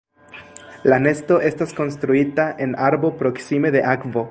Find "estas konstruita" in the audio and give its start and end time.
1.49-2.47